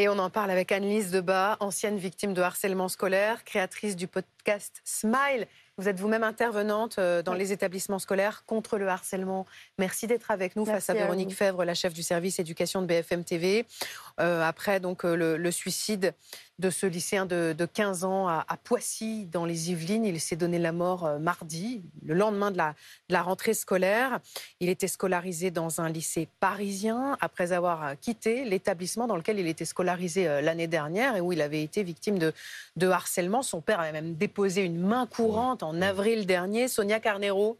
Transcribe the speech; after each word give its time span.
Et 0.00 0.08
on 0.08 0.18
en 0.18 0.30
parle 0.30 0.50
avec 0.50 0.72
Annelise 0.72 1.10
Debat, 1.10 1.58
ancienne 1.60 1.98
victime 1.98 2.32
de 2.32 2.40
harcèlement 2.40 2.88
scolaire, 2.88 3.44
créatrice 3.44 3.96
du 3.96 4.06
podcast 4.06 4.80
Smile. 4.82 5.46
Vous 5.76 5.90
êtes 5.90 6.00
vous-même 6.00 6.24
intervenante 6.24 6.98
euh, 6.98 7.22
dans 7.22 7.34
les 7.34 7.52
établissements 7.52 7.98
scolaires 7.98 8.44
contre 8.46 8.78
le 8.78 8.88
harcèlement. 8.88 9.44
Merci 9.78 10.06
d'être 10.06 10.30
avec 10.30 10.56
nous 10.56 10.64
face 10.64 10.88
à 10.88 10.94
Véronique 10.94 11.34
Fèvre, 11.34 11.66
la 11.66 11.74
chef 11.74 11.92
du 11.92 12.02
service 12.02 12.38
éducation 12.38 12.80
de 12.80 12.86
BFM 12.86 13.24
TV. 13.24 13.66
Euh, 14.20 14.42
après 14.42 14.80
donc 14.80 15.04
euh, 15.04 15.36
le, 15.36 15.50
suicide 15.50 16.14
de 16.60 16.70
ce 16.70 16.86
lycéen 16.86 17.26
de, 17.26 17.54
15 17.72 18.04
ans 18.04 18.28
à, 18.28 18.44
Poissy, 18.62 19.26
dans 19.26 19.44
les 19.44 19.70
Yvelines. 19.70 20.04
Il 20.04 20.20
s'est 20.20 20.36
donné 20.36 20.58
la 20.58 20.72
mort 20.72 21.18
mardi, 21.18 21.82
le 22.04 22.14
lendemain 22.14 22.50
de 22.50 22.58
la, 22.58 23.22
rentrée 23.22 23.54
scolaire. 23.54 24.20
Il 24.60 24.68
était 24.68 24.88
scolarisé 24.88 25.50
dans 25.50 25.80
un 25.80 25.88
lycée 25.88 26.28
parisien 26.38 27.16
après 27.20 27.52
avoir 27.52 27.98
quitté 28.00 28.44
l'établissement 28.44 29.06
dans 29.06 29.16
lequel 29.16 29.38
il 29.38 29.46
était 29.46 29.64
scolarisé 29.64 30.24
l'année 30.42 30.66
dernière 30.66 31.16
et 31.16 31.20
où 31.20 31.32
il 31.32 31.42
avait 31.42 31.62
été 31.62 31.82
victime 31.82 32.18
de, 32.18 32.32
de 32.76 32.88
harcèlement. 32.88 33.42
Son 33.42 33.60
père 33.60 33.80
avait 33.80 33.92
même 33.92 34.14
déposé 34.14 34.62
une 34.62 34.78
main 34.78 35.06
courante 35.06 35.62
en 35.62 35.80
avril 35.80 36.26
dernier. 36.26 36.68
Sonia 36.68 37.00
Carnero, 37.00 37.58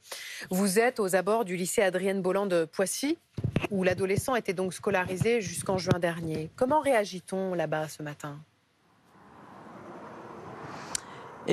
vous 0.50 0.78
êtes 0.78 1.00
aux 1.00 1.16
abords 1.16 1.44
du 1.44 1.56
lycée 1.56 1.82
Adrienne 1.82 2.22
Bolland 2.22 2.46
de 2.46 2.64
Poissy, 2.64 3.19
où 3.70 3.82
l'adolescent 3.82 4.34
était 4.36 4.52
donc 4.52 4.74
scolarisé 4.74 5.41
jusqu'en 5.41 5.78
juin 5.78 5.98
dernier. 5.98 6.50
Comment 6.56 6.80
réagit-on 6.80 7.55
là-bas 7.55 7.88
ce 7.88 8.02
matin? 8.02 8.38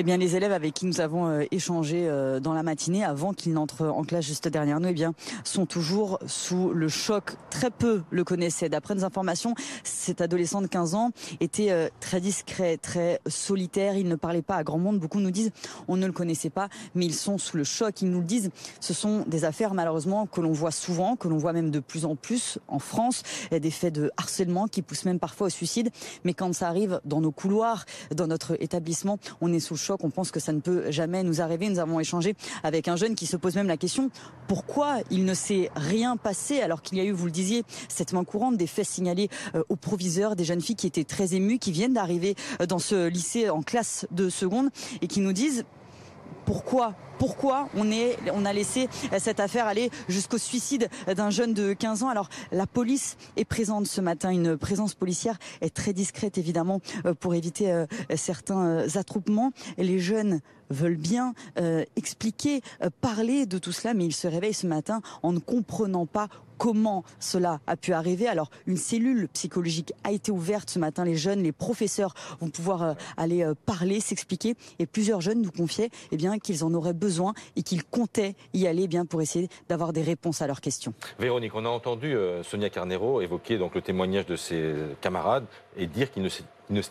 Eh 0.00 0.04
bien, 0.04 0.16
les 0.16 0.36
élèves 0.36 0.52
avec 0.52 0.74
qui 0.74 0.86
nous 0.86 1.00
avons 1.00 1.26
euh, 1.26 1.44
échangé 1.50 2.06
euh, 2.08 2.38
dans 2.38 2.52
la 2.52 2.62
matinée, 2.62 3.02
avant 3.02 3.32
qu'ils 3.32 3.52
n'entrent 3.52 3.84
en 3.84 4.04
classe 4.04 4.24
juste 4.24 4.46
derrière 4.46 4.78
nous, 4.78 4.90
eh 4.90 4.92
bien, 4.92 5.12
sont 5.42 5.66
toujours 5.66 6.20
sous 6.24 6.70
le 6.72 6.88
choc. 6.88 7.32
Très 7.50 7.72
peu 7.72 8.02
le 8.10 8.22
connaissaient. 8.22 8.68
D'après 8.68 8.94
nos 8.94 9.02
informations, 9.02 9.56
cet 9.82 10.20
adolescent 10.20 10.62
de 10.62 10.68
15 10.68 10.94
ans 10.94 11.10
était 11.40 11.72
euh, 11.72 11.88
très 11.98 12.20
discret, 12.20 12.76
très 12.76 13.20
solitaire. 13.26 13.96
Il 13.96 14.06
ne 14.06 14.14
parlait 14.14 14.40
pas 14.40 14.54
à 14.54 14.62
grand 14.62 14.78
monde. 14.78 15.00
Beaucoup 15.00 15.18
nous 15.18 15.32
disent, 15.32 15.50
on 15.88 15.96
ne 15.96 16.06
le 16.06 16.12
connaissait 16.12 16.48
pas, 16.48 16.68
mais 16.94 17.04
ils 17.04 17.12
sont 17.12 17.36
sous 17.36 17.56
le 17.56 17.64
choc. 17.64 18.00
Ils 18.00 18.08
nous 18.08 18.20
le 18.20 18.24
disent. 18.24 18.50
Ce 18.78 18.94
sont 18.94 19.24
des 19.26 19.44
affaires, 19.44 19.74
malheureusement, 19.74 20.26
que 20.26 20.40
l'on 20.40 20.52
voit 20.52 20.70
souvent, 20.70 21.16
que 21.16 21.26
l'on 21.26 21.38
voit 21.38 21.52
même 21.52 21.72
de 21.72 21.80
plus 21.80 22.04
en 22.04 22.14
plus 22.14 22.60
en 22.68 22.78
France. 22.78 23.24
Des 23.50 23.72
faits 23.72 23.94
de 23.94 24.12
harcèlement 24.16 24.68
qui 24.68 24.82
poussent 24.82 25.06
même 25.06 25.18
parfois 25.18 25.48
au 25.48 25.50
suicide. 25.50 25.90
Mais 26.22 26.34
quand 26.34 26.54
ça 26.54 26.68
arrive 26.68 27.00
dans 27.04 27.20
nos 27.20 27.32
couloirs, 27.32 27.84
dans 28.14 28.28
notre 28.28 28.62
établissement, 28.62 29.18
on 29.40 29.52
est 29.52 29.58
sous 29.58 29.74
choc, 29.74 29.87
on 30.02 30.10
pense 30.10 30.30
que 30.30 30.40
ça 30.40 30.52
ne 30.52 30.60
peut 30.60 30.90
jamais 30.90 31.22
nous 31.22 31.40
arriver. 31.40 31.68
Nous 31.68 31.78
avons 31.78 32.00
échangé 32.00 32.34
avec 32.62 32.88
un 32.88 32.96
jeune 32.96 33.14
qui 33.14 33.26
se 33.26 33.36
pose 33.36 33.54
même 33.56 33.68
la 33.68 33.76
question 33.76 34.10
pourquoi 34.46 34.98
il 35.10 35.24
ne 35.24 35.34
s'est 35.34 35.70
rien 35.76 36.16
passé 36.16 36.60
alors 36.60 36.82
qu'il 36.82 36.98
y 36.98 37.00
a 37.00 37.04
eu, 37.04 37.12
vous 37.12 37.26
le 37.26 37.30
disiez, 37.30 37.64
cette 37.88 38.12
main 38.12 38.24
courante, 38.24 38.56
des 38.56 38.66
faits 38.66 38.86
signalés 38.86 39.28
euh, 39.54 39.62
au 39.68 39.76
proviseur, 39.76 40.36
des 40.36 40.44
jeunes 40.44 40.60
filles 40.60 40.76
qui 40.76 40.86
étaient 40.86 41.04
très 41.04 41.34
émues, 41.34 41.58
qui 41.58 41.72
viennent 41.72 41.92
d'arriver 41.92 42.34
euh, 42.60 42.66
dans 42.66 42.78
ce 42.78 43.08
lycée 43.08 43.50
en 43.50 43.62
classe 43.62 44.06
de 44.10 44.28
seconde 44.28 44.70
et 45.02 45.06
qui 45.06 45.20
nous 45.20 45.32
disent 45.32 45.64
pourquoi 46.48 46.94
pourquoi 47.18 47.68
on, 47.74 48.44
a 48.44 48.52
laissé 48.52 48.88
cette 49.18 49.40
affaire 49.40 49.66
aller 49.66 49.90
jusqu'au 50.08 50.38
suicide 50.38 50.88
d'un 51.08 51.30
jeune 51.30 51.52
de 51.52 51.72
15 51.72 52.04
ans. 52.04 52.08
Alors 52.08 52.28
la 52.52 52.66
police 52.66 53.16
est 53.36 53.44
présente 53.44 53.88
ce 53.88 54.00
matin, 54.00 54.30
une 54.30 54.56
présence 54.56 54.94
policière 54.94 55.36
est 55.60 55.74
très 55.74 55.92
discrète 55.92 56.38
évidemment 56.38 56.80
euh, 57.06 57.14
pour 57.14 57.34
éviter 57.34 57.72
euh, 57.72 57.86
certains 58.14 58.64
euh, 58.64 58.86
attroupements. 58.94 59.50
Les 59.78 59.98
jeunes 59.98 60.40
veulent 60.70 60.96
bien 60.96 61.34
expliquer, 61.96 62.60
parler 63.00 63.46
de 63.46 63.58
tout 63.58 63.72
cela, 63.72 63.94
mais 63.94 64.04
ils 64.04 64.14
se 64.14 64.28
réveillent 64.28 64.54
ce 64.54 64.66
matin 64.66 65.00
en 65.22 65.32
ne 65.32 65.38
comprenant 65.38 66.06
pas 66.06 66.28
comment 66.58 67.04
cela 67.20 67.60
a 67.68 67.76
pu 67.76 67.92
arriver. 67.92 68.26
Alors, 68.26 68.50
une 68.66 68.76
cellule 68.76 69.28
psychologique 69.28 69.92
a 70.02 70.10
été 70.10 70.32
ouverte 70.32 70.68
ce 70.70 70.80
matin. 70.80 71.04
Les 71.04 71.16
jeunes, 71.16 71.42
les 71.42 71.52
professeurs 71.52 72.14
vont 72.40 72.50
pouvoir 72.50 72.96
aller 73.16 73.46
parler, 73.64 74.00
s'expliquer. 74.00 74.56
Et 74.80 74.86
plusieurs 74.86 75.20
jeunes 75.20 75.40
nous 75.40 75.52
confiaient 75.52 75.90
eh 76.10 76.16
bien, 76.16 76.38
qu'ils 76.38 76.64
en 76.64 76.74
auraient 76.74 76.92
besoin 76.92 77.32
et 77.56 77.62
qu'ils 77.62 77.84
comptaient 77.84 78.34
y 78.54 78.66
aller 78.66 78.88
bien 78.88 79.06
pour 79.06 79.22
essayer 79.22 79.48
d'avoir 79.68 79.92
des 79.92 80.02
réponses 80.02 80.42
à 80.42 80.46
leurs 80.46 80.60
questions. 80.60 80.94
Véronique, 81.18 81.54
on 81.54 81.64
a 81.64 81.68
entendu 81.68 82.14
euh, 82.14 82.42
Sonia 82.42 82.70
Carnero 82.70 83.20
évoquer 83.20 83.58
donc 83.58 83.74
le 83.74 83.82
témoignage 83.82 84.26
de 84.26 84.36
ses 84.36 84.74
camarades 85.00 85.46
et 85.76 85.86
dire 85.86 86.10
qu'il 86.10 86.22
ne 86.22 86.28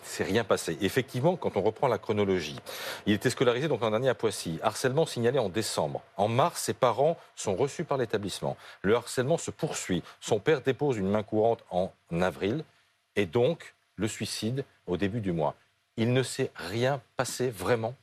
s'est 0.04 0.24
rien 0.24 0.44
passé. 0.44 0.78
Effectivement, 0.82 1.36
quand 1.36 1.58
on 1.58 1.62
reprend 1.62 1.88
la 1.88 1.98
chronologie, 1.98 2.60
il 3.06 3.14
était 3.14 3.30
scolarisé 3.30 3.68
donc 3.68 3.82
l'an 3.82 3.92
dernier 3.92 4.10
à 4.10 4.16
Poissy. 4.16 4.60
Harcèlement 4.62 5.06
signalé 5.06 5.40
en 5.40 5.50
décembre. 5.50 6.02
En 6.18 6.28
mars, 6.28 6.64
ses 6.64 6.74
parents 6.74 7.18
sont 7.36 7.56
reçus 7.56 7.84
par 7.84 7.98
l'établissement. 7.98 8.58
Le 8.82 8.96
harcèlement 8.96 9.38
se 9.38 9.52
poursuit. 9.52 10.04
Son 10.20 10.40
père 10.40 10.62
dépose 10.62 10.98
une 10.98 11.10
main 11.10 11.24
courante 11.24 11.64
en 11.70 11.92
avril 12.22 12.64
et 13.16 13.26
donc 13.26 13.76
le 13.96 14.08
suicide 14.08 14.64
au 14.86 14.98
début 14.98 15.22
du 15.22 15.32
mois. 15.32 15.56
Il 15.98 16.14
ne 16.14 16.24
s'est 16.24 16.52
rien 16.56 17.02
passé 17.16 17.50
vraiment 17.50 17.96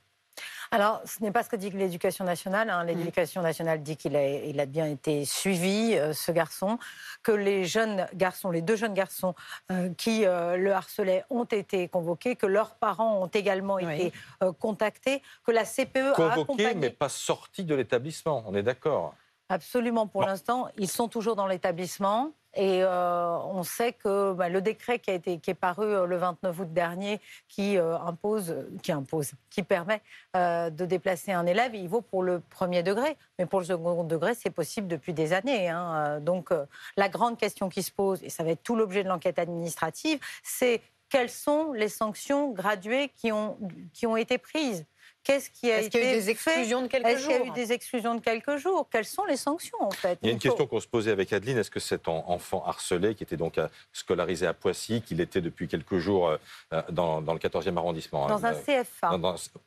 alors, 0.74 1.02
ce 1.04 1.22
n'est 1.22 1.30
pas 1.30 1.44
ce 1.44 1.48
que 1.48 1.54
dit 1.54 1.70
l'éducation 1.70 2.24
nationale. 2.24 2.68
Hein. 2.68 2.82
L'éducation 2.82 3.42
nationale 3.42 3.80
dit 3.80 3.96
qu'il 3.96 4.16
a, 4.16 4.26
il 4.26 4.58
a, 4.58 4.66
bien 4.66 4.86
été 4.86 5.24
suivi, 5.24 5.94
euh, 5.94 6.12
ce 6.12 6.32
garçon, 6.32 6.80
que 7.22 7.30
les 7.30 7.64
jeunes 7.64 8.08
garçons, 8.14 8.50
les 8.50 8.60
deux 8.60 8.74
jeunes 8.74 8.92
garçons 8.92 9.36
euh, 9.70 9.90
qui 9.96 10.26
euh, 10.26 10.56
le 10.56 10.72
harcelaient 10.72 11.24
ont 11.30 11.44
été 11.44 11.86
convoqués, 11.86 12.34
que 12.34 12.46
leurs 12.46 12.74
parents 12.74 13.22
ont 13.22 13.28
également 13.28 13.78
été 13.78 14.12
contactés, 14.58 15.22
que 15.44 15.52
la 15.52 15.64
CPE 15.64 16.18
a 16.18 16.32
accompagné... 16.32 16.74
mais 16.74 16.90
pas 16.90 17.08
sortis 17.08 17.62
de 17.62 17.76
l'établissement, 17.76 18.42
on 18.44 18.56
est 18.56 18.64
d'accord 18.64 19.14
Absolument, 19.48 20.08
pour 20.08 20.22
l'instant, 20.22 20.68
ils 20.76 20.88
sont 20.88 21.06
toujours 21.06 21.36
dans 21.36 21.46
l'établissement. 21.46 22.32
Et 22.56 22.82
euh, 22.84 23.36
on 23.38 23.62
sait 23.64 23.92
que 23.92 24.32
bah, 24.32 24.48
le 24.48 24.60
décret 24.60 24.98
qui, 24.98 25.10
a 25.10 25.14
été, 25.14 25.38
qui 25.38 25.50
est 25.50 25.54
paru 25.54 25.86
euh, 25.86 26.06
le 26.06 26.16
29 26.16 26.60
août 26.60 26.72
dernier, 26.72 27.20
qui 27.48 27.76
euh, 27.78 27.98
impose, 27.98 28.54
qui 28.82 28.92
impose, 28.92 29.32
qui 29.50 29.62
permet 29.62 30.00
de 30.34 30.84
déplacer 30.84 31.32
un 31.32 31.46
élève, 31.46 31.74
il 31.74 31.88
vaut 31.88 32.00
pour 32.00 32.22
le 32.22 32.40
premier 32.40 32.82
degré, 32.82 33.16
mais 33.38 33.46
pour 33.46 33.60
le 33.60 33.66
second 33.66 34.04
degré, 34.04 34.34
c'est 34.34 34.50
possible 34.50 34.88
depuis 34.88 35.12
des 35.12 35.32
années. 35.32 35.68
Hein. 35.68 36.20
Donc 36.20 36.50
la 36.96 37.08
grande 37.08 37.38
question 37.38 37.68
qui 37.68 37.82
se 37.82 37.92
pose, 37.92 38.22
et 38.22 38.30
ça 38.30 38.42
va 38.42 38.50
être 38.50 38.62
tout 38.62 38.76
l'objet 38.76 39.04
de 39.04 39.08
l'enquête 39.08 39.38
administrative, 39.38 40.18
c'est 40.42 40.80
quelles 41.08 41.30
sont 41.30 41.72
les 41.72 41.88
sanctions 41.88 42.50
graduées 42.50 43.10
qui 43.16 43.30
ont, 43.30 43.58
qui 43.92 44.06
ont 44.06 44.16
été 44.16 44.38
prises 44.38 44.84
Qu'est-ce 45.24 45.48
qui 45.48 45.70
a 45.70 45.80
été 45.80 45.98
y 45.98 46.02
a 46.02 46.10
eu 46.10 46.20
des 46.20 46.30
exclusions 46.30 46.82
de 46.82 46.86
quelques 46.86 47.06
jours 47.06 47.16
Est-ce 47.16 47.26
qu'il 47.26 47.36
y 47.36 47.40
a 47.40 47.46
eu 47.46 47.50
des 47.50 47.72
exclusions 47.72 48.14
de 48.14 48.20
quelques 48.20 48.56
jours 48.58 48.86
Quelles 48.92 49.06
sont 49.06 49.24
les 49.24 49.38
sanctions 49.38 49.80
en 49.80 49.90
fait 49.90 50.18
Il 50.22 50.26
y 50.26 50.28
a 50.28 50.32
une 50.32 50.38
question 50.38 50.66
qu'on 50.66 50.80
se 50.80 50.86
posait 50.86 51.10
avec 51.10 51.32
Adeline. 51.32 51.56
Est-ce 51.56 51.70
que 51.70 51.80
cet 51.80 52.08
enfant 52.08 52.62
harcelé, 52.66 53.14
qui 53.14 53.22
était 53.22 53.38
donc 53.38 53.56
euh, 53.56 53.66
scolarisé 53.92 54.46
à 54.46 54.52
Poissy, 54.52 55.00
qu'il 55.00 55.22
était 55.22 55.40
depuis 55.40 55.66
quelques 55.66 55.96
jours 55.96 56.28
euh, 56.28 56.36
euh, 56.74 56.82
dans, 56.90 57.20
le 57.20 57.38
14e 57.38 57.74
arrondissement 57.78 58.26
Dans 58.26 58.44
un 58.44 58.52
CFA. 58.52 59.18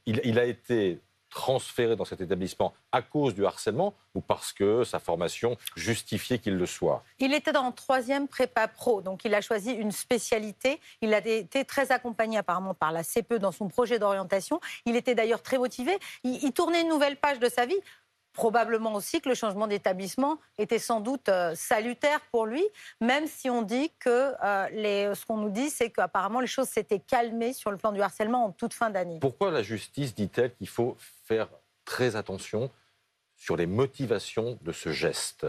il, 0.06 0.38
a 0.38 0.46
été 0.46 1.00
transféré 1.30 1.96
dans 1.96 2.06
cet 2.06 2.22
établissement 2.22 2.74
à 2.92 3.02
cause 3.02 3.34
du 3.34 3.46
harcèlement 3.46 3.94
ou 4.16 4.22
parce 4.22 4.54
que 4.54 4.84
sa 4.84 5.00
formation 5.00 5.58
justifiait 5.76 6.40
qu'il 6.40 6.56
le 6.56 6.66
soit? 6.66 7.04
Il 7.20 7.34
était 7.34 7.52
le 7.52 7.72
troisième 7.74 8.28
prépa 8.28 8.68
pro, 8.68 9.02
donc 9.02 9.26
il 9.26 9.34
a 9.34 9.42
choisi 9.42 9.72
une 9.72 9.92
spécialité. 9.92 10.80
Il 11.02 11.14
a 11.14 11.26
été 11.26 11.66
très 11.66 11.92
accompagné 11.92 12.38
apparemment 12.38 12.74
par 12.74 12.92
la 12.92 13.04
CPE 13.04 13.36
dans 13.36 13.52
son 13.52 13.68
projet 13.68 14.00
d'orientation. 14.00 14.60
Il 14.86 14.96
était 14.96 15.16
d'ailleurs 15.16 15.42
très 15.42 15.58
motivé. 15.58 15.98
il 16.24 16.52
tournait 16.54 16.82
une 16.82 16.90
nouvelle 16.90 17.18
page 17.18 17.40
de 17.40 17.50
sa 17.50 17.66
vie 17.66 17.80
probablement 18.38 18.94
aussi 18.94 19.20
que 19.20 19.30
le 19.30 19.36
changement 19.36 19.66
d'établissement 19.66 20.40
était 20.60 20.78
sans 20.78 21.02
doute 21.02 21.28
euh, 21.28 21.56
salutaire 21.56 22.22
pour 22.32 22.46
lui, 22.46 22.64
même 23.02 23.26
si 23.26 23.50
on 23.50 23.64
dit 23.64 23.92
que 24.00 24.34
euh, 24.44 24.70
les, 24.70 25.16
ce 25.16 25.26
qu'on 25.26 25.38
nous 25.38 25.50
dit, 25.50 25.72
c'est 25.72 25.90
qu'apparemment 25.90 26.40
les 26.40 26.48
choses 26.48 26.70
s'étaient 26.70 27.00
calmées 27.00 27.52
sur 27.52 27.72
le 27.72 27.78
plan 27.78 27.92
du 27.92 28.00
harcèlement 28.00 28.46
en 28.46 28.52
toute 28.52 28.76
fin 28.76 28.92
d'année. 28.92 29.18
Pourquoi 29.20 29.50
la 29.50 29.64
justice 29.64 30.14
dit-elle 30.14 30.54
qu'il 30.54 30.70
faut 30.70 30.96
faire 31.26 31.50
très 31.84 32.16
attention 32.16 32.70
sur 33.36 33.58
les 33.58 33.66
motivations 33.66 34.60
de 34.62 34.72
ce 34.72 34.92
geste? 34.92 35.48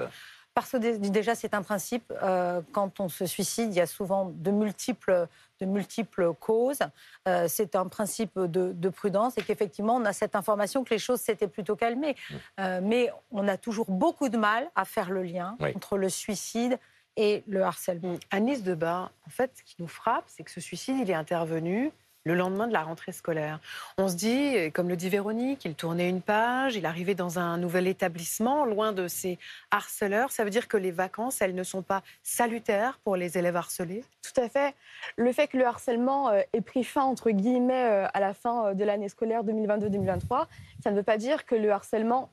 Parce 0.60 0.72
que 0.72 1.08
déjà, 1.08 1.34
c'est 1.34 1.54
un 1.54 1.62
principe. 1.62 2.12
Euh, 2.22 2.60
quand 2.72 3.00
on 3.00 3.08
se 3.08 3.26
suicide, 3.26 3.70
il 3.70 3.76
y 3.76 3.80
a 3.80 3.86
souvent 3.86 4.32
de 4.34 4.50
multiples, 4.50 5.28
de 5.60 5.66
multiples 5.66 6.34
causes. 6.34 6.80
Euh, 7.28 7.46
c'est 7.48 7.76
un 7.76 7.86
principe 7.86 8.38
de, 8.38 8.88
prudence 8.88 9.38
et 9.38 9.42
qu'effectivement, 9.42 9.94
on 9.94 10.04
a 10.04 10.12
cette 10.12 10.34
information 10.34 10.82
que 10.82 10.90
les 10.90 10.98
choses 10.98 11.20
s'étaient 11.20 11.48
plutôt 11.48 11.76
calmées. 11.76 12.16
Euh, 12.58 12.80
mais 12.82 13.10
on 13.30 13.46
a 13.46 13.56
toujours 13.56 13.90
beaucoup 13.90 14.28
de 14.28 14.36
mal 14.36 14.68
à 14.74 14.84
faire 14.84 15.10
le 15.10 15.22
lien 15.22 15.56
entre 15.76 15.96
le 15.96 16.08
suicide 16.08 16.78
et 17.16 17.44
le 17.46 17.62
harcèlement. 17.62 18.14
Mmh. 18.14 18.18
Anis 18.30 18.62
Debat, 18.62 19.12
en 19.26 19.30
fait, 19.30 19.52
ce 19.56 19.62
qui 19.62 19.76
nous 19.78 19.88
frappe, 19.88 20.24
c'est 20.26 20.42
que 20.42 20.50
ce 20.50 20.60
suicide, 20.60 20.96
il 21.00 21.10
est 21.10 21.14
intervenu 21.14 21.92
le 22.28 22.34
lendemain 22.34 22.68
de 22.68 22.72
la 22.72 22.82
rentrée 22.82 23.12
scolaire. 23.12 23.58
On 23.96 24.08
se 24.08 24.14
dit, 24.14 24.70
comme 24.72 24.88
le 24.88 24.96
dit 24.96 25.08
Véronique, 25.08 25.64
il 25.64 25.74
tournait 25.74 26.08
une 26.08 26.20
page, 26.20 26.76
il 26.76 26.86
arrivait 26.86 27.14
dans 27.14 27.38
un 27.38 27.56
nouvel 27.56 27.88
établissement, 27.88 28.64
loin 28.64 28.92
de 28.92 29.08
ses 29.08 29.38
harceleurs. 29.70 30.30
Ça 30.30 30.44
veut 30.44 30.50
dire 30.50 30.68
que 30.68 30.76
les 30.76 30.92
vacances, 30.92 31.40
elles 31.40 31.54
ne 31.54 31.62
sont 31.62 31.82
pas 31.82 32.02
salutaires 32.22 33.00
pour 33.02 33.16
les 33.16 33.38
élèves 33.38 33.56
harcelés? 33.56 34.04
Tout 34.22 34.40
à 34.40 34.48
fait. 34.48 34.74
Le 35.16 35.32
fait 35.32 35.48
que 35.48 35.56
le 35.56 35.66
harcèlement 35.66 36.28
euh, 36.28 36.42
ait 36.52 36.60
pris 36.60 36.84
fin, 36.84 37.02
entre 37.02 37.30
guillemets, 37.30 37.84
euh, 37.84 38.06
à 38.12 38.20
la 38.20 38.34
fin 38.34 38.66
euh, 38.66 38.74
de 38.74 38.84
l'année 38.84 39.08
scolaire 39.08 39.42
2022-2023, 39.44 40.46
ça 40.82 40.90
ne 40.90 40.96
veut 40.96 41.02
pas 41.02 41.16
dire 41.16 41.46
que 41.46 41.54
le 41.54 41.70
harcèlement 41.72 42.30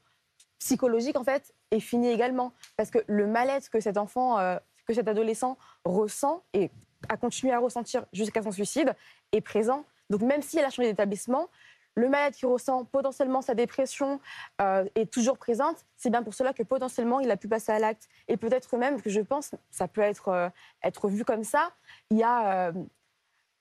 psychologique, 0.59 1.17
en 1.17 1.23
fait, 1.23 1.53
est 1.71 1.79
fini 1.79 2.09
également. 2.09 2.53
Parce 2.77 2.91
que 2.91 2.99
le 3.07 3.27
mal-être 3.27 3.69
que 3.69 3.79
cet 3.79 3.97
enfant, 3.97 4.37
que 4.87 4.93
cet 4.93 5.07
adolescent 5.07 5.57
ressent, 5.83 6.43
et 6.53 6.71
a 7.09 7.17
continué 7.17 7.53
à 7.53 7.59
ressentir 7.59 8.05
jusqu'à 8.13 8.41
son 8.41 8.51
suicide 8.51 8.95
est 9.31 9.41
présent. 9.41 9.85
Donc 10.09 10.21
même 10.21 10.41
si 10.41 10.57
elle 10.57 10.65
a 10.65 10.69
changé 10.69 10.89
d'établissement, 10.89 11.49
le 11.95 12.09
malade 12.09 12.33
qui 12.33 12.45
ressent 12.45 12.85
potentiellement 12.85 13.41
sa 13.41 13.55
dépression 13.55 14.19
euh, 14.61 14.85
est 14.95 15.11
toujours 15.11 15.37
présente. 15.37 15.85
C'est 15.95 16.09
bien 16.09 16.23
pour 16.23 16.33
cela 16.33 16.53
que 16.53 16.63
potentiellement 16.63 17.21
il 17.21 17.31
a 17.31 17.37
pu 17.37 17.47
passer 17.47 17.71
à 17.71 17.79
l'acte. 17.79 18.07
Et 18.27 18.37
peut-être 18.37 18.77
même 18.77 19.01
que 19.01 19.09
je 19.09 19.21
pense, 19.21 19.51
ça 19.71 19.87
peut 19.87 20.01
être, 20.01 20.27
euh, 20.27 20.49
être 20.83 21.07
vu 21.07 21.23
comme 21.23 21.43
ça, 21.43 21.71
il 22.09 22.17
y 22.17 22.23
a 22.23 22.67
euh, 22.67 22.73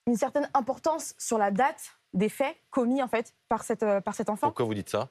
une 0.05 0.17
certaine 0.17 0.49
importance 0.53 1.15
sur 1.17 1.37
la 1.37 1.49
date 1.49 1.97
des 2.13 2.29
faits 2.29 2.55
commis 2.69 3.01
en 3.01 3.07
fait 3.07 3.33
par, 3.49 3.63
cette, 3.63 3.85
par 4.01 4.13
cet 4.13 4.29
enfant. 4.29 4.47
Pourquoi 4.47 4.65
vous 4.65 4.73
dites 4.73 4.89
ça? 4.89 5.09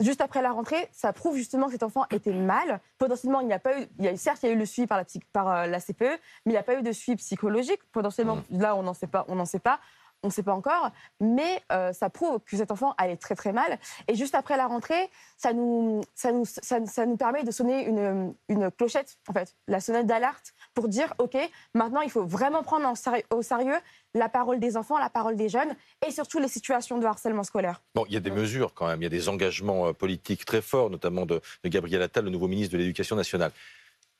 Juste 0.00 0.20
après 0.20 0.42
la 0.42 0.52
rentrée, 0.52 0.88
ça 0.92 1.12
prouve 1.12 1.36
justement 1.36 1.66
que 1.66 1.72
cet 1.72 1.82
enfant 1.82 2.04
était 2.10 2.32
mal. 2.32 2.80
Potentiellement, 2.98 3.40
il 3.40 3.46
n'y 3.46 3.52
a 3.52 3.58
pas 3.58 3.80
eu, 3.80 3.86
il 3.98 4.04
y 4.04 4.08
a, 4.08 4.16
certes, 4.16 4.42
il 4.42 4.46
y 4.46 4.48
a 4.50 4.52
eu 4.52 4.58
le 4.58 4.66
suivi 4.66 4.86
par 4.86 4.98
la, 4.98 5.04
par, 5.32 5.48
euh, 5.48 5.66
la 5.66 5.80
CPE, 5.80 6.02
mais 6.02 6.18
il 6.46 6.52
n'y 6.52 6.56
a 6.58 6.62
pas 6.62 6.74
eu 6.78 6.82
de 6.82 6.92
suivi 6.92 7.16
psychologique. 7.16 7.80
Potentiellement, 7.92 8.38
Mmh. 8.50 8.60
là, 8.60 8.76
on 8.76 8.82
n'en 8.82 8.94
sait 8.94 9.06
pas, 9.06 9.24
on 9.28 9.34
n'en 9.34 9.44
sait 9.44 9.58
pas. 9.58 9.80
On 10.24 10.28
ne 10.28 10.32
sait 10.32 10.42
pas 10.42 10.52
encore, 10.52 10.90
mais 11.20 11.62
euh, 11.70 11.92
ça 11.92 12.10
prouve 12.10 12.40
que 12.40 12.56
cet 12.56 12.72
enfant 12.72 12.92
allait 12.98 13.16
très 13.16 13.36
très 13.36 13.52
mal. 13.52 13.78
Et 14.08 14.16
juste 14.16 14.34
après 14.34 14.56
la 14.56 14.66
rentrée, 14.66 15.08
ça 15.36 15.52
nous, 15.52 16.00
ça 16.16 16.32
nous, 16.32 16.44
ça, 16.44 16.84
ça 16.84 17.06
nous 17.06 17.16
permet 17.16 17.44
de 17.44 17.52
sonner 17.52 17.86
une, 17.86 18.34
une 18.48 18.68
clochette, 18.72 19.16
en 19.28 19.32
fait, 19.32 19.54
la 19.68 19.78
sonnette 19.78 20.06
d'alerte, 20.08 20.54
pour 20.78 20.86
dire 20.86 21.12
OK, 21.18 21.36
maintenant 21.74 22.02
il 22.02 22.10
faut 22.10 22.24
vraiment 22.24 22.62
prendre 22.62 22.86
en 22.86 22.94
au 23.36 23.42
sérieux 23.42 23.74
la 24.14 24.28
parole 24.28 24.60
des 24.60 24.76
enfants, 24.76 24.96
la 24.96 25.10
parole 25.10 25.34
des 25.34 25.48
jeunes, 25.48 25.74
et 26.06 26.12
surtout 26.12 26.38
les 26.38 26.46
situations 26.46 26.98
de 26.98 27.04
harcèlement 27.04 27.42
scolaire. 27.42 27.82
Bon, 27.96 28.04
il 28.06 28.14
y 28.14 28.16
a 28.16 28.20
des 28.20 28.30
mesures 28.30 28.74
quand 28.74 28.86
même, 28.86 29.00
il 29.00 29.02
y 29.02 29.06
a 29.06 29.10
des 29.10 29.28
engagements 29.28 29.88
euh, 29.88 29.92
politiques 29.92 30.44
très 30.44 30.62
forts, 30.62 30.88
notamment 30.88 31.26
de, 31.26 31.40
de 31.64 31.68
Gabriel 31.68 32.00
Attal, 32.00 32.26
le 32.26 32.30
nouveau 32.30 32.46
ministre 32.46 32.74
de 32.74 32.78
l'Éducation 32.78 33.16
nationale. 33.16 33.50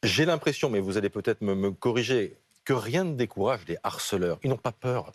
J'ai 0.03 0.25
l'impression, 0.25 0.69
mais 0.69 0.81
vous 0.81 0.99
allez 0.99 1.11
peut-être 1.11 1.43
me, 1.43 1.55
me 1.55 1.71
corriger, 1.71 2.37
que 2.65 2.73
rien 2.73 3.05
ne 3.05 3.15
décourage 3.15 3.61
les 3.69 3.77
harceleurs. 3.85 4.41
Ils 4.43 4.51
n'ont 4.51 4.57
pas 4.57 4.73
peur. 4.73 5.13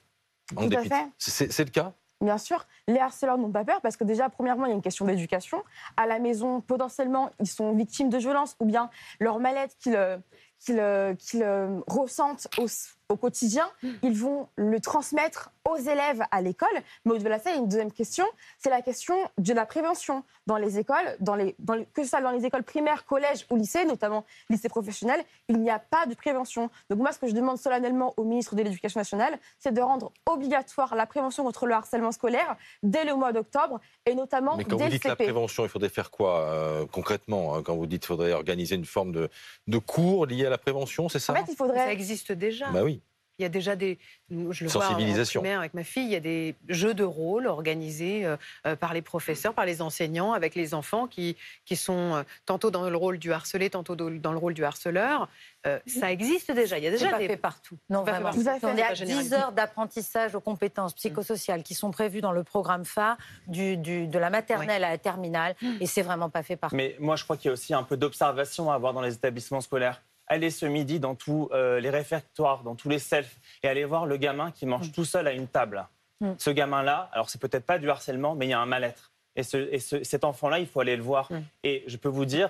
En 0.55 0.69
Tout 0.69 0.77
à 0.77 0.83
fait. 0.83 1.05
C'est 1.17 1.65
le 1.65 1.71
cas? 1.71 1.93
Bien 2.23 2.37
sûr, 2.37 2.65
les 2.87 2.99
harceleurs 2.99 3.37
n'ont 3.37 3.51
pas 3.51 3.65
peur 3.65 3.81
parce 3.81 3.97
que 3.97 4.05
déjà, 4.05 4.29
premièrement, 4.29 4.65
il 4.65 4.69
y 4.69 4.71
a 4.71 4.75
une 4.75 4.81
question 4.81 5.05
d'éducation. 5.05 5.61
À 5.97 6.07
la 6.07 6.19
maison, 6.19 6.61
potentiellement, 6.61 7.31
ils 7.41 7.47
sont 7.47 7.73
victimes 7.73 8.09
de 8.09 8.17
violences 8.17 8.55
ou 8.61 8.65
bien 8.65 8.89
leur 9.19 9.39
mal-être 9.39 9.77
qu'ils 9.77 9.95
euh, 9.97 10.17
qu'ils, 10.65 10.79
euh, 10.79 11.13
euh, 11.35 11.79
ressentent 11.87 12.47
au, 12.57 12.65
au 13.09 13.17
quotidien, 13.17 13.69
ils 14.01 14.17
vont 14.17 14.47
le 14.55 14.79
transmettre 14.79 15.51
aux 15.69 15.75
élèves 15.77 16.23
à 16.31 16.41
l'école. 16.41 16.67
Mais 17.05 17.13
au-delà 17.13 17.37
de 17.37 17.43
ça, 17.43 17.49
il 17.51 17.53
y 17.53 17.57
a 17.57 17.61
une 17.61 17.67
deuxième 17.67 17.91
question, 17.91 18.25
c'est 18.59 18.69
la 18.69 18.81
question 18.81 19.15
de 19.37 19.53
la 19.53 19.65
prévention 19.65 20.23
dans 20.47 20.57
les 20.57 20.79
écoles, 20.79 21.15
dans 21.19 21.35
les, 21.35 21.55
dans 21.59 21.75
les- 21.75 21.85
que 21.93 22.03
ce 22.03 22.09
soit 22.09 22.21
dans 22.21 22.31
les 22.31 22.45
écoles 22.45 22.63
primaires, 22.63 23.05
collèges 23.05 23.45
ou 23.49 23.55
lycées, 23.55 23.85
notamment 23.85 24.25
lycées 24.49 24.67
professionnels, 24.69 25.23
il 25.47 25.59
n'y 25.61 25.69
a 25.69 25.79
pas 25.79 26.05
de 26.05 26.15
prévention. 26.15 26.69
Donc 26.89 26.99
moi, 26.99 27.11
ce 27.11 27.19
que 27.19 27.27
je 27.27 27.33
demande 27.33 27.57
solennellement 27.57 28.13
au 28.17 28.23
ministre 28.23 28.55
de 28.55 28.63
l'Éducation 28.63 28.99
nationale, 28.99 29.37
c'est 29.59 29.73
de 29.73 29.81
rendre 29.81 30.11
obligatoire 30.25 30.95
la 30.95 31.05
prévention 31.05 31.43
contre 31.43 31.65
le 31.65 31.73
harcèlement 31.75 32.11
scolaire 32.11 32.55
dès 32.83 33.05
le 33.05 33.15
mois 33.15 33.31
d'octobre 33.31 33.79
et 34.05 34.15
notamment 34.15 34.57
Mais 34.57 34.63
quand 34.65 34.77
dès 34.77 34.85
vous 34.85 34.89
le 34.91 34.95
dites 34.95 35.03
la 35.05 35.15
prévention, 35.15 35.63
il 35.63 35.69
faudrait 35.69 35.89
faire 35.89 36.09
quoi 36.11 36.39
euh, 36.41 36.85
concrètement 36.91 37.55
hein, 37.55 37.63
Quand 37.63 37.75
vous 37.75 37.85
dites 37.85 38.01
qu'il 38.01 38.07
faudrait 38.07 38.33
organiser 38.33 38.75
une 38.75 38.85
forme 38.85 39.11
de, 39.11 39.29
de 39.67 39.77
cours 39.77 40.25
lié 40.25 40.45
à 40.45 40.49
la 40.49 40.52
prévention, 40.57 41.09
c'est 41.09 41.19
ça 41.19 41.33
En 41.33 41.35
fait, 41.35 41.43
il 41.47 41.51
Ça 41.51 41.55
faudrait 41.57 41.91
existe 41.93 42.31
déjà. 42.31 42.69
Bah 42.71 42.83
oui. 42.83 43.01
Il 43.39 43.41
y 43.41 43.45
a 43.47 43.49
déjà 43.49 43.75
des. 43.75 43.97
Je 44.29 44.63
le 44.63 44.69
vois 44.69 44.85
en- 44.85 44.89
Sensibilisation. 44.89 45.39
en 45.39 45.43
primaire 45.43 45.59
avec 45.59 45.73
ma 45.73 45.83
fille, 45.83 46.03
il 46.05 46.11
y 46.11 46.15
a 46.15 46.19
des 46.19 46.53
jeux 46.69 46.93
de 46.93 47.03
rôle 47.03 47.47
organisés 47.47 48.23
euh, 48.27 48.37
euh, 48.67 48.75
par 48.75 48.93
les 48.93 49.01
professeurs, 49.01 49.55
par 49.55 49.65
les 49.65 49.81
enseignants, 49.81 50.33
avec 50.33 50.53
les 50.53 50.75
enfants 50.75 51.07
qui, 51.07 51.35
qui 51.65 51.75
sont 51.75 52.13
euh, 52.13 52.23
tantôt 52.45 52.69
dans 52.69 52.87
le 52.87 52.95
rôle 52.95 53.17
du 53.17 53.33
harcelé, 53.33 53.71
tantôt 53.71 53.95
dans 53.95 54.31
le 54.31 54.37
rôle 54.37 54.53
du 54.53 54.63
harceleur. 54.63 55.29
Euh, 55.65 55.79
ça 55.87 56.11
existe 56.11 56.51
déjà. 56.51 56.77
Il 56.77 56.83
y 56.83 56.87
a 56.87 56.91
déjà 56.91 57.09
pas 57.09 57.17
des. 57.17 57.27
fait 57.27 57.37
partout. 57.37 57.79
Non, 57.89 58.03
pas 58.03 58.13
fait 58.17 58.21
vraiment. 58.21 58.43
partout. 58.43 58.67
On 58.67 58.77
est 58.77 58.83
à 58.83 58.93
généralisé. 58.93 59.29
10 59.29 59.33
heures 59.33 59.51
d'apprentissage 59.51 60.35
aux 60.35 60.39
compétences 60.41 60.93
psychosociales 60.93 61.63
qui 61.63 61.73
sont 61.73 61.89
prévues 61.89 62.21
dans 62.21 62.33
le 62.33 62.43
programme 62.43 62.85
phare 62.85 63.17
du, 63.47 63.77
du- 63.77 64.05
de 64.05 64.19
la 64.19 64.29
maternelle 64.29 64.83
à 64.83 64.91
la 64.91 64.97
terminale. 64.99 65.55
Et 65.81 65.87
c'est 65.87 66.03
vraiment 66.03 66.29
pas 66.29 66.43
fait 66.43 66.55
partout. 66.55 66.75
Mais 66.75 66.95
moi, 66.99 67.15
je 67.15 67.23
crois 67.23 67.35
qu'il 67.35 67.47
y 67.47 67.49
a 67.49 67.53
aussi 67.53 67.73
un 67.73 67.81
peu 67.83 67.97
d'observation 67.97 68.69
à 68.71 68.75
avoir 68.75 68.93
dans 68.93 69.01
les 69.01 69.15
établissements 69.15 69.59
scolaires. 69.61 70.03
Allez 70.33 70.49
ce 70.49 70.65
midi 70.65 70.99
dans 70.99 71.13
tous 71.13 71.47
euh, 71.51 71.79
les 71.79 71.91
réfectoires, 71.91 72.63
dans 72.63 72.73
tous 72.73 72.89
les 72.89 72.97
selfs, 72.97 73.35
et 73.61 73.67
allez 73.67 73.85
voir 73.85 74.07
le 74.07 74.17
gamin 74.17 74.49
qui 74.49 74.65
mange 74.65 74.91
tout 74.91 75.05
seul 75.05 75.27
à 75.27 75.31
une 75.31 75.45
table. 75.47 75.85
Mm. 76.21 76.31
Ce 76.39 76.49
gamin-là, 76.49 77.07
alors 77.13 77.29
c'est 77.29 77.39
peut-être 77.39 77.67
pas 77.67 77.77
du 77.77 77.87
harcèlement, 77.87 78.33
mais 78.33 78.47
il 78.47 78.49
y 78.49 78.53
a 78.53 78.59
un 78.59 78.65
mal-être. 78.65 79.11
Et, 79.35 79.43
ce- 79.43 79.71
et 79.71 79.77
ce- 79.77 80.03
cet 80.03 80.23
enfant-là, 80.23 80.57
il 80.57 80.65
faut 80.65 80.79
aller 80.79 80.95
le 80.95 81.03
voir. 81.03 81.31
Mm. 81.31 81.41
Et 81.63 81.83
je 81.85 81.97
peux 81.97 82.09
vous 82.09 82.25
dire 82.25 82.49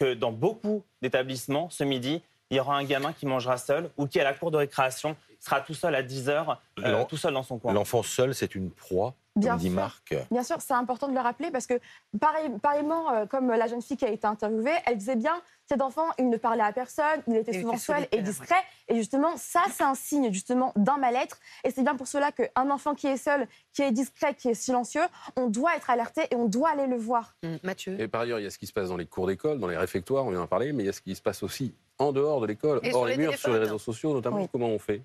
que 0.00 0.14
dans 0.14 0.32
beaucoup 0.32 0.82
d'établissements, 1.02 1.68
ce 1.68 1.84
midi, 1.84 2.22
il 2.50 2.56
y 2.56 2.60
aura 2.60 2.78
un 2.78 2.84
gamin 2.84 3.12
qui 3.12 3.26
mangera 3.26 3.58
seul 3.58 3.90
ou 3.98 4.06
qui, 4.06 4.18
à 4.20 4.24
la 4.24 4.32
cour 4.32 4.50
de 4.50 4.56
récréation, 4.56 5.14
sera 5.38 5.60
tout 5.60 5.74
seul 5.74 5.94
à 5.94 6.02
10 6.02 6.30
heures, 6.30 6.58
euh, 6.82 7.04
tout 7.04 7.18
seul 7.18 7.34
dans 7.34 7.42
son 7.42 7.58
coin. 7.58 7.74
L'enfant 7.74 8.02
seul, 8.02 8.34
c'est 8.34 8.54
une 8.54 8.70
proie, 8.70 9.12
Bien 9.38 9.56
dit 9.56 9.66
sûr. 9.66 9.74
Marc. 9.74 10.14
Bien 10.30 10.42
sûr, 10.42 10.56
c'est 10.60 10.74
important 10.74 11.08
de 11.08 11.14
le 11.14 11.20
rappeler 11.20 11.50
parce 11.50 11.66
que, 11.66 11.74
pareil, 12.20 12.50
pareillement, 12.62 13.12
euh, 13.12 13.26
comme 13.26 13.48
la 13.48 13.66
jeune 13.66 13.82
fille 13.82 13.96
qui 13.96 14.04
a 14.04 14.10
été 14.10 14.26
interviewée, 14.26 14.72
elle 14.86 14.96
disait 14.96 15.16
bien 15.16 15.40
cet 15.68 15.82
enfant, 15.82 16.06
il 16.18 16.30
ne 16.30 16.36
parlait 16.36 16.62
à 16.62 16.72
personne, 16.72 17.22
il 17.26 17.36
était 17.36 17.52
Il 17.52 17.60
souvent 17.60 17.72
était 17.74 17.82
seul 17.82 18.08
et 18.12 18.22
discret. 18.22 18.56
Et 18.88 18.96
justement, 18.96 19.36
ça, 19.36 19.60
c'est 19.70 19.84
un 19.84 19.94
signe 19.94 20.32
justement 20.32 20.72
d'un 20.76 20.96
mal-être. 20.96 21.38
Et 21.64 21.70
c'est 21.70 21.82
bien 21.82 21.94
pour 21.94 22.08
cela 22.08 22.32
qu'un 22.32 22.70
enfant 22.70 22.94
qui 22.94 23.06
est 23.06 23.18
seul, 23.18 23.46
qui 23.72 23.82
est 23.82 23.92
discret, 23.92 24.34
qui 24.34 24.48
est 24.48 24.54
silencieux, 24.54 25.02
on 25.36 25.48
doit 25.48 25.76
être 25.76 25.90
alerté 25.90 26.22
et 26.30 26.36
on 26.36 26.46
doit 26.46 26.70
aller 26.70 26.86
le 26.86 26.96
voir. 26.96 27.34
Hum, 27.42 27.58
Mathieu. 27.62 28.00
Et 28.00 28.08
par 28.08 28.22
ailleurs, 28.22 28.38
il 28.38 28.44
y 28.44 28.46
a 28.46 28.50
ce 28.50 28.58
qui 28.58 28.66
se 28.66 28.72
passe 28.72 28.88
dans 28.88 28.96
les 28.96 29.06
cours 29.06 29.26
d'école, 29.26 29.58
dans 29.58 29.68
les 29.68 29.76
réfectoires, 29.76 30.24
on 30.24 30.30
vient 30.30 30.40
en 30.40 30.46
parler, 30.46 30.72
mais 30.72 30.84
il 30.84 30.86
y 30.86 30.90
a 30.90 30.92
ce 30.92 31.02
qui 31.02 31.14
se 31.14 31.22
passe 31.22 31.42
aussi 31.42 31.74
en 31.98 32.12
dehors 32.12 32.40
de 32.40 32.46
l'école, 32.46 32.80
hors 32.92 33.06
les 33.06 33.16
les 33.16 33.24
murs, 33.24 33.34
sur 33.34 33.52
les 33.52 33.58
réseaux 33.58 33.78
sociaux 33.78 34.12
notamment. 34.12 34.38
Oui. 34.38 34.48
Comment 34.50 34.68
on 34.68 34.78
fait? 34.78 35.02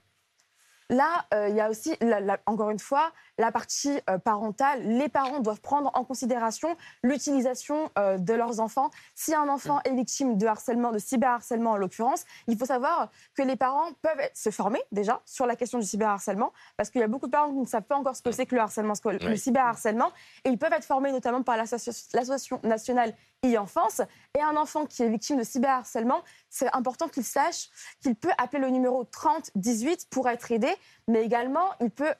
Là, 0.94 1.26
euh, 1.34 1.50
il 1.50 1.56
y 1.56 1.60
a 1.60 1.70
aussi, 1.72 1.98
la- 2.02 2.20
la- 2.20 2.38
encore 2.46 2.70
une 2.70 2.78
fois, 2.80 3.12
la 3.40 3.52
partie 3.52 4.00
euh, 4.12 4.20
parentale. 4.20 4.80
Les 4.84 5.10
parents 5.10 5.40
doivent 5.40 5.60
prendre 5.62 5.90
en 5.96 6.04
considération 6.04 6.78
l'utilisation 7.02 7.90
euh, 7.98 8.20
de 8.20 8.34
leurs 8.34 8.60
enfants. 8.60 8.92
Si 9.16 9.34
un 9.34 9.50
enfant 9.50 9.80
est 9.86 9.94
victime 9.96 10.38
de 10.38 10.46
harcèlement, 10.46 10.92
de 10.92 11.00
cyberharcèlement 11.00 11.72
en 11.72 11.78
l'occurrence, 11.78 12.26
il 12.48 12.58
faut 12.60 12.66
savoir 12.66 13.10
que 13.36 13.42
les 13.42 13.56
parents 13.56 13.90
peuvent 14.04 14.30
se 14.36 14.52
former 14.52 14.82
déjà 14.92 15.22
sur 15.26 15.48
la 15.48 15.56
question 15.56 15.80
du 15.80 15.86
cyberharcèlement, 15.86 16.54
parce 16.78 16.92
qu'il 16.92 17.02
y 17.02 17.04
a 17.04 17.08
beaucoup 17.08 17.26
de 17.26 17.32
parents 17.32 17.50
qui 17.52 17.58
ne 17.58 17.66
savent 17.66 17.82
pas 17.84 17.96
encore 17.98 18.16
ce 18.16 18.22
que 18.22 18.32
c'est 18.32 18.46
que 18.46 18.54
le 18.54 18.62
harcèlement, 18.62 18.94
le 19.04 19.36
cyberharcèlement, 19.36 20.12
et 20.46 20.50
ils 20.50 20.60
peuvent 20.60 20.74
être 20.74 20.86
formés 20.86 21.12
notamment 21.12 21.42
par 21.42 21.58
l'Associ- 21.58 22.10
l'association 22.14 22.60
nationale 22.64 23.14
e-enfance. 23.46 24.02
Et 24.38 24.42
un 24.42 24.56
enfant 24.56 24.86
qui 24.86 25.04
est 25.04 25.10
victime 25.10 25.38
de 25.38 25.44
cyberharcèlement, 25.44 26.24
c'est 26.50 26.74
important 26.74 27.08
qu'il 27.08 27.24
sache 27.24 27.70
qu'il 28.02 28.16
peut 28.16 28.32
appeler 28.38 28.62
le 28.62 28.70
numéro 28.70 29.04
3018 29.04 30.08
pour 30.10 30.30
être 30.30 30.52
aidé, 30.52 30.74
mais 31.08 31.24
également 31.24 31.70
il 31.80 31.90
peut 31.90 32.14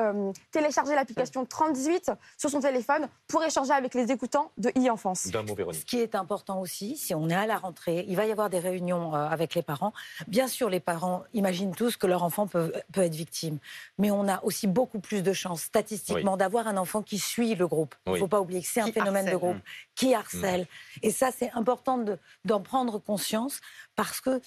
euh, 0.00 0.32
télécharger 0.50 0.94
l'application 0.94 1.44
3018 1.44 2.10
sur 2.36 2.50
son 2.50 2.60
téléphone 2.60 3.08
pour 3.28 3.44
échanger 3.44 3.72
avec 3.72 3.94
les 3.94 4.10
écoutants 4.10 4.50
de 4.58 4.70
e-enfance. 4.70 5.28
D'un 5.28 5.42
mot, 5.42 5.54
Véronique. 5.54 5.80
Ce 5.80 5.84
qui 5.86 6.00
est 6.00 6.14
important 6.14 6.60
aussi, 6.60 6.96
si 6.96 7.14
on 7.14 7.28
est 7.28 7.34
à 7.34 7.46
la 7.46 7.58
rentrée, 7.58 8.04
il 8.08 8.16
va 8.16 8.26
y 8.26 8.32
avoir 8.32 8.50
des 8.50 8.58
réunions 8.58 9.14
euh, 9.14 9.28
avec 9.28 9.54
les 9.54 9.62
parents. 9.62 9.92
Bien 10.26 10.48
sûr, 10.48 10.68
les 10.70 10.80
parents 10.80 11.24
imaginent 11.34 11.74
tous 11.74 11.96
que 11.96 12.06
leur 12.06 12.22
enfant 12.24 12.46
peut, 12.46 12.72
peut 12.92 13.02
être 13.02 13.14
victime. 13.14 13.58
Mais 13.98 14.10
on 14.10 14.26
a 14.28 14.42
aussi 14.42 14.66
beaucoup 14.66 15.00
plus 15.00 15.22
de 15.22 15.32
chances, 15.32 15.62
statistiquement, 15.62 16.36
d'avoir 16.36 16.66
un 16.66 16.76
enfant 16.76 17.02
qui 17.02 17.18
suit 17.18 17.54
le 17.54 17.66
groupe. 17.68 17.94
Il 18.06 18.12
ne 18.14 18.18
faut 18.18 18.28
pas 18.28 18.40
oublier 18.40 18.62
que 18.62 18.68
c'est 18.68 18.80
un 18.80 18.86
Qui 18.86 18.92
phénomène 18.92 19.26
de 19.30 19.36
groupe, 19.36 19.58
qui 19.94 20.14
harcèle. 20.14 20.66
Et 21.02 21.10
ça, 21.10 21.30
c'est 21.36 21.50
important 21.52 21.98
de- 21.98 22.18
d'en 22.44 22.60
prendre 22.60 22.98
conscience 22.98 23.60
parce 23.96 24.20
que 24.20 24.40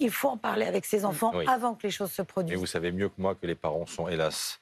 il 0.00 0.10
faut 0.10 0.28
en 0.28 0.36
parler 0.36 0.66
avec 0.66 0.84
ses 0.84 1.04
enfants 1.04 1.30
Oui. 1.34 1.44
avant 1.46 1.74
que 1.74 1.84
les 1.86 1.90
choses 1.92 2.10
se 2.10 2.20
Mais 2.22 2.26
produisent. 2.26 2.58
vous 2.58 2.66
savez 2.66 2.90
mieux 2.90 3.08
que 3.08 3.14
moi 3.18 3.36
que 3.36 3.46
les 3.46 3.54
parents 3.54 3.86
sont, 3.86 4.08
hélas, 4.08 4.58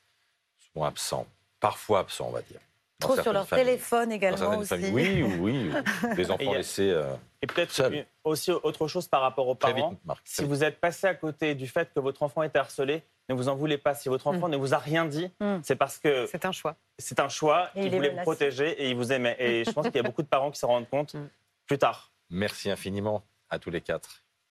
sont 0.74 0.84
absents. 0.84 1.26
Parfois 1.60 2.00
absents, 2.00 2.28
on 2.28 2.32
va 2.32 2.42
dire. 2.42 2.60
Trop 2.98 3.16
sur 3.20 3.32
leur 3.32 3.48
familles. 3.48 3.64
téléphone 3.66 4.12
également 4.12 4.36
certaines 4.38 4.58
aussi. 4.60 4.68
familles. 4.68 4.92
Oui, 4.92 5.22
oui, 5.22 5.70
oui. 5.72 5.72
Les 6.16 6.22
Et 6.22 6.24
il 6.24 6.32
enfants 6.32 6.52
a- 6.52 6.56
laissés 6.56 6.90
euh, 6.90 7.14
Et 7.42 7.46
peut-être 7.48 7.82
aussi 8.22 8.52
autre 8.52 8.86
chose 8.86 9.08
par 9.08 9.22
rapport 9.22 9.48
aux 9.48 9.54
très 9.56 9.74
parents. 9.74 9.90
vite, 9.90 10.04
Marc. 10.04 10.20
Si 10.24 10.44
vous 10.44 10.62
êtes 10.62 10.78
passé 10.80 11.08
à 11.08 11.14
côté 11.14 11.54
du 11.56 11.66
fait 11.66 11.92
que 11.92 11.98
votre 12.00 12.22
enfant 12.22 12.44
était 12.44 12.60
harcelé, 12.60 13.02
ne 13.28 13.34
vous 13.34 13.48
en 13.48 13.56
voulez 13.56 13.76
pas. 13.78 13.94
Si 13.94 14.08
votre 14.08 14.26
enfant 14.28 14.48
ne 14.48 14.56
vous 14.56 14.72
a 14.74 14.78
rien 14.78 15.04
dit, 15.04 15.30
Mm. 15.40 15.56
c'est 15.64 15.74
parce 15.76 15.98
que 15.98 16.26
C'est 16.26 16.44
un 16.44 16.52
choix. 16.52 16.76
c'est 16.98 17.18
un 17.18 17.28
choix, 17.28 17.70
Et 17.74 17.80
il, 17.80 17.86
il 17.86 17.92
est 17.94 17.96
voulait 17.96 18.10
vous 18.10 18.22
protéger 18.22 18.70
et 18.82 18.90
il 18.90 18.96
vous 18.96 19.12
aimait. 19.12 19.36
Et 19.40 19.64
je 19.64 19.70
pense 19.72 19.86
qu'il 19.86 19.96
y 19.96 20.00
a 20.00 20.02
beaucoup 20.04 20.22
de 20.22 20.28
parents 20.28 20.50
qui 20.52 20.58
s'en 20.60 20.68
rendent 20.68 20.88
compte 20.88 21.14
Mm. 21.14 21.28
plus 21.66 21.78
tard. 21.78 22.10
Merci 22.30 22.70
infiniment 22.70 23.22
à 23.50 23.58
tous 23.58 23.70
les 23.70 23.80
quatre. 23.80 24.22